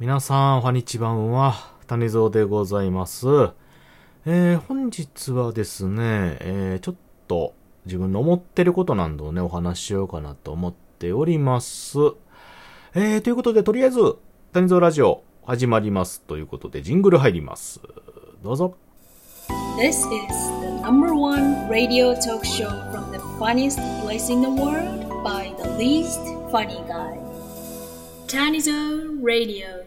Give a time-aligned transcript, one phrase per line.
[0.00, 1.54] 皆さん、こんにちはんは、
[1.86, 3.28] 谷蔵でございます。
[4.26, 6.94] えー、本日はですね、えー、ちょっ
[7.28, 7.54] と
[7.86, 11.96] 自分の思ってることなんどをね、お話ししようかなと思っております。
[12.96, 14.16] えー、ということで、とりあえず、
[14.52, 16.22] 谷蔵ラジオ始まります。
[16.22, 17.80] ということで、ジングル入ります。
[18.42, 18.74] どうぞ。
[19.78, 25.54] This is the number one radio talk show from the funniest place in the world by
[25.62, 26.18] the least
[26.50, 27.16] funny guy.
[28.26, 29.83] Tanizo Radio.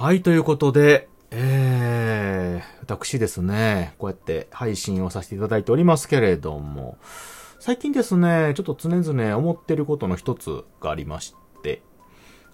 [0.00, 6.96] はい、ということで、えー、私ですね、こうやって配信をさせていただいておりますけれども、
[7.58, 11.82] 最近ですね、ちょっと常々思ってることの一つがありまして、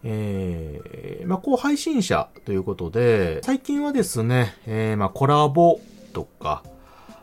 [0.02, 5.78] えー、まあ、こう配信者ということで、最近はですね、えー、まあ、コラボ
[6.14, 6.64] とか、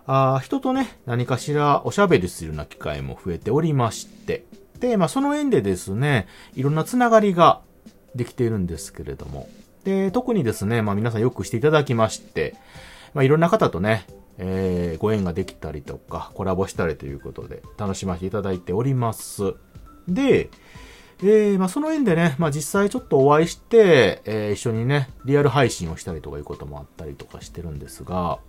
[0.08, 4.45] あ人とね、何かしらおしゃべりするような機会も増えておりまして、
[4.80, 7.59] で、まあ、その縁でですね、いろんなつながりが
[8.16, 9.49] できているんですけれども、
[9.83, 12.55] で、特にですね、まあ皆さんよくしていただきまして、
[13.13, 14.05] まあいろんな方とね、
[14.38, 19.53] えー、ご縁ができたりとか、コラボしたりということで、楽しませていただいております。
[20.08, 20.49] で、
[21.21, 28.39] えー、まあその縁でね、まあ実際ちょっとお会いして、えー一緒にね、リアル配信をしたりとかいうこともあったりとかしてるんですが、ま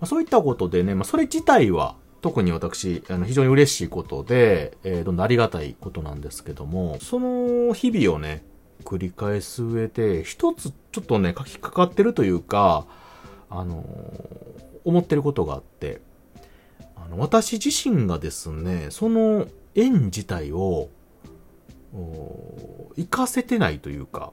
[0.00, 8.44] あ、そういったことでね、まあそれ自体は、特に私、あの、非常に嬉しいことで、えーどんどんありがたいことなんですけども、その日々をね、
[8.84, 12.86] 繰り返す上で、一つちょっとね、書きかかってるというか、
[13.50, 13.84] あの
[14.84, 16.00] 思ってることがあって、
[16.96, 20.88] あの、私自身がですね、その縁自体を、
[21.92, 24.32] お活かせてないというか、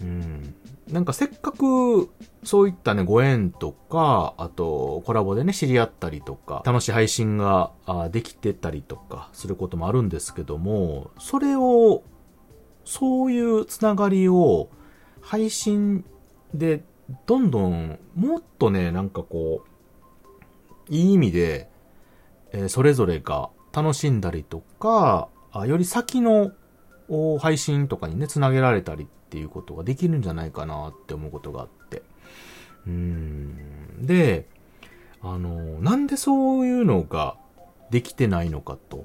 [0.00, 0.54] うん。
[0.90, 2.10] なんかせっかく、
[2.44, 7.72] そういったね、ご縁とか、あと、コラボでね、知り合ったりとか、楽しい配信が
[8.10, 12.02] できてたりとか、することもあるんですけども、それを、
[12.88, 14.70] そういうつながりを、
[15.20, 16.06] 配信
[16.54, 16.82] で、
[17.26, 19.62] どんどん、もっとね、なんかこ
[20.88, 21.68] う、いい意味で、
[22.52, 26.52] えーそれぞれが楽しんだりとか、あより先の
[27.38, 32.02] 配信とかにね、つなげられたりっていうことができるんじゃないかなって思うことがあって。
[32.86, 34.06] うん。
[34.06, 34.48] で、
[35.20, 37.36] あの、なんでそういうのが
[37.90, 39.04] できてないのかと、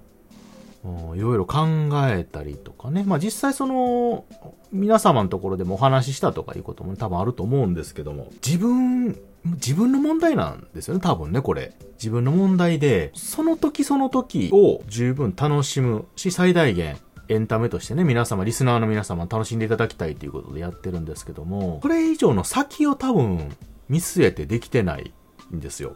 [1.15, 1.65] いろいろ考
[2.09, 3.03] えたりとかね。
[3.05, 4.25] まあ実際その、
[4.71, 11.73] 皆様のところでもお話ししたとかいうことも多分あると思うんですけども、自分、自分の問題なんですよね、多分ね、これ。
[11.93, 16.97] 自分の問題で、その時その時を十分楽しむし、最大限
[17.29, 23.55] エンタメとしてね、皆様、リスナーの皆様楽しんでいただきたいということでやってるんですけども、これ以上の先を多分
[23.87, 25.13] 見据えてできてない
[25.53, 25.95] んですよ。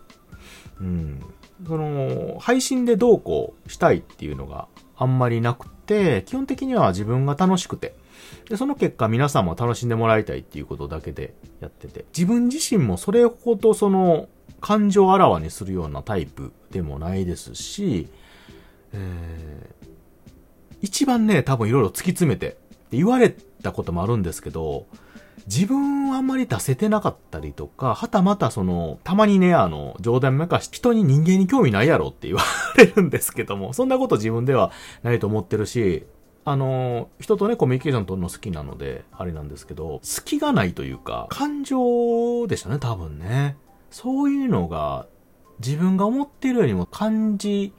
[0.79, 1.19] うん。
[1.65, 7.95] その、配信でどうこうしたいっていうのがあんまりなくて、基本的には自分が楽しくて、
[8.49, 14.27] で、その結果皆さんも楽しんでもらいたいっていうことだけでやってて、自分自身もそれほどその、
[14.59, 18.07] 感情をあらわにするようなタイプでもないですし、
[18.93, 19.87] えー
[20.81, 22.53] 一番ね、多分いろいろ突き詰めて、っ
[22.89, 24.85] て言われたこともあるんですけど、
[25.47, 32.41] 自分はあんまり出せてなかったりとか、はたまたその、たまにね、あの、冗談めかし、人に人間に興味ないやろって言わ
[32.77, 34.71] れるんですけども、 そんなこと自分では
[35.03, 36.05] ないと思ってるし、
[36.43, 43.57] あの、人とね、コミュニケーション取るの好きなので、あれなんですけど、隙がないというか、感情でしたね、多分ね。
[43.89, 45.07] そういうのが、
[45.59, 47.73] 自分が思ってるよりも感じ、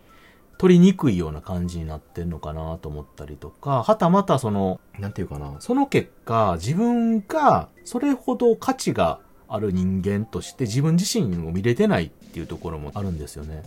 [0.59, 13.63] 取りにくいような感じになってんのかなと思ったりとか、はたまたその、なんていうかな、その結果、自分がそれほど価値がある人間として自分自身を見れてないっていうところもあるんですよね。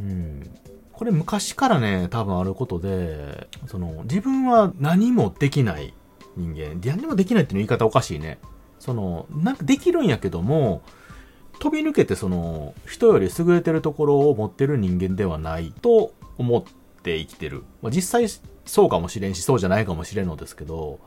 [0.00, 0.50] うん。
[0.92, 5.94] これ昔からね、多分あることで、その、自分は何もできない
[6.36, 6.80] 人間。
[6.84, 8.38] 何もできないっていう言い方おかしいね。
[8.78, 10.82] その、なんかできるんやけども、
[11.58, 16.62] 飛び抜けてその、人より優れてるところを持ってる人間ではないと思っ
[17.02, 17.64] て生きてる。
[17.82, 18.28] まあ、実際
[18.64, 20.98] そうかもしれんし、そうじゃないかもしれんのですけど、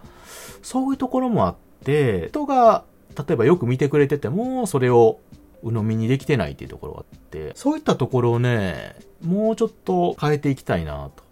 [0.61, 2.83] そういうところもあって、人が、
[3.18, 5.19] 例えばよく見てくれてても、それを
[5.62, 11.24] 鵜呑みにできてないっていうところがあって、そういったところをね、もうちょっと変えていきたいなと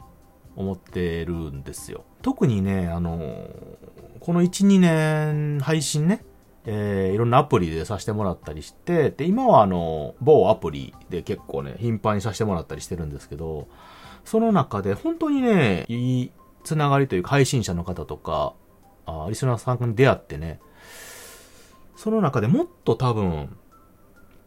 [0.56, 2.03] 思ってるんですよ。
[2.21, 3.50] 特にね、あの、
[4.19, 6.25] この1、2年配信ね、
[6.69, 13.69] えーいろんなアプリでさせてもらったりして、で、今はあの、某アプリで結構ね、頻繁にさせてもらったりしてるんですけど、
[14.25, 16.31] その中で本当にね、いい
[16.66, 18.54] つながりというか配信者の方とか、
[19.06, 20.60] あリスナーさんに出会ってね、
[21.96, 23.58] その中でもっと多分、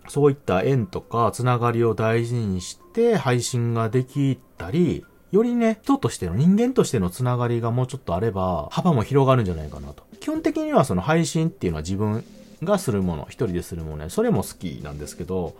[0.07, 10.10] そういった縁とかつながりを大事にして配信ができたり、よりね、人としての人間としてのつながりがもうちょっとあれば、幅も広がるんじゃないかなと。
[10.21, 12.25] 基本的にはその配信っていうのは自分
[12.63, 15.55] がするもの、一人でするものね、それも好きなんですけど、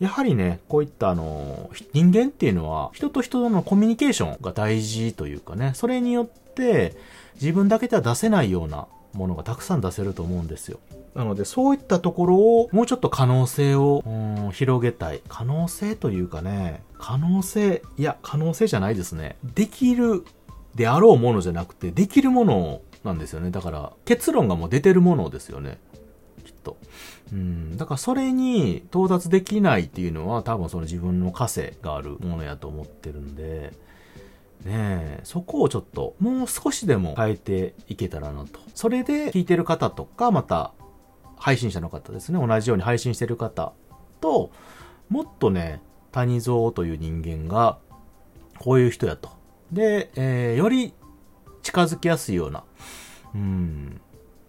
[0.00, 6.96] やはりね、こういったあの、人間っていうのは、人と人とのコミュニケーションが大事というかね、それによって、
[7.40, 10.78] 自分だけでは出せないようなものがたくさん出せると思うんですよ。
[11.14, 14.04] なので、そういったところを、もうちょっと可能性を、
[14.52, 15.22] 広げたい。
[15.28, 19.36] 可能性というかね、可能性、いや、可能性じゃないですね。
[19.54, 20.24] できる
[20.74, 23.50] であろうものじゃなくて、できるものをなんですよね。
[23.50, 25.78] だから、結論がもう出てるものですよね。
[26.44, 26.76] きっと。
[27.32, 27.76] うん。
[27.76, 33.72] だからそれに到達できないっていうのは多分その自分の枷があるものやと思ってるんで、
[34.64, 38.60] ねえ、そこをちょっともう少しでも変えていけたらなと。
[38.74, 40.72] それで聞いてる方とか、また
[41.36, 43.72] 配信者の方ですね、同じように配信してる方
[44.20, 44.50] と、
[45.08, 45.80] もっとね、
[46.12, 47.78] 谷蔵という人間が、
[48.58, 49.30] こういう人やと。
[49.70, 50.92] で、えー、より
[51.68, 52.64] 近づきやすいような、
[53.34, 54.00] うん、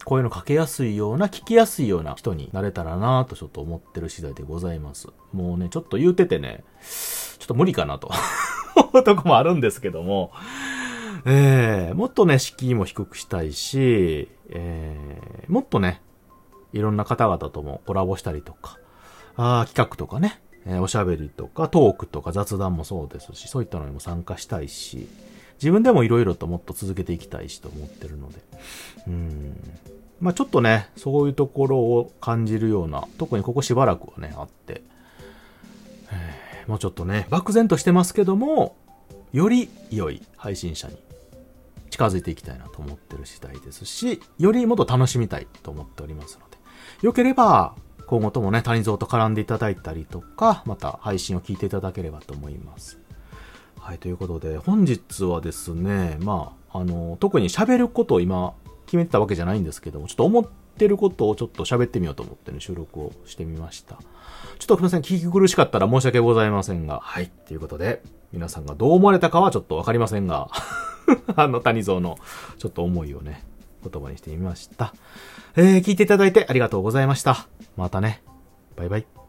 [0.06, 5.10] こういうのかけやすいような、聞きやすいような人になれたらなとちょっと思ってる次第でございます。
[5.33, 8.10] もうね、ちょっと言うててね、ちょっと無理かなと。
[9.04, 10.31] とこもあるんですけども、
[11.25, 16.01] えー、もっとね、敷居も低くしたいし、えー、もっとね、
[16.71, 18.77] いろんな方々ともコラボしたりとか、
[19.36, 25.10] あ企画とかね、えー、おしゃべりとか、トークとか雑談もそうですし、そういったのにも参加したいし、
[25.62, 28.40] 自分でもいろいろともっと続けていきたいしと思ってるので、
[29.08, 29.56] うん。
[30.22, 34.82] まあちょっとね、そういうところを感じるような、特にここしばらくはね、あって、
[36.12, 38.76] え、もうちょっとね、漠然としてますけども、
[39.32, 40.98] より良い配信者に
[41.90, 46.58] 近づいていきたいなと思ってる次第ですし、よりもっと楽しみたいと思っておりますので、
[47.02, 47.76] よければ、
[48.08, 52.98] 今後ともね、谷蔵と絡んでいただいたりとか、また配信を聞いていただければと思います。
[53.80, 58.54] はい、ということで、本日はですね、まあ、あの、特に喋ることを今、
[58.86, 60.46] 決めてたわけじゃないんですけども、ちょっと思っ
[60.78, 63.96] てることをちょっと喋ってみようと思ってね、収録をしてみました。
[64.58, 70.50] ちょっとすみません、聞き苦しかったら申し訳ございませんが、はい、ということで、皆さんがどう思われたかはちょっとわかりませんが、
[71.36, 72.18] あの、谷蔵の
[72.58, 73.44] ちょっと思いをね、
[73.88, 74.94] 言葉にしてみました。
[75.56, 77.48] えー、聞いていただいてありがとうございました。
[77.78, 78.24] またね。
[78.76, 79.29] バイバイ。